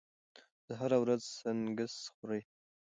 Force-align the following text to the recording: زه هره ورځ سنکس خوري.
زه 0.65 0.73
هره 0.81 0.97
ورځ 1.03 1.21
سنکس 1.39 1.93
خوري. 2.13 2.41